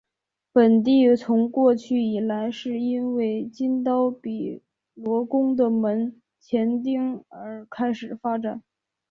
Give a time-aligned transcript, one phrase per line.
[0.51, 4.63] 本地从过去以来是因为金刀比
[4.95, 8.63] 罗宫的门前町而开始发展。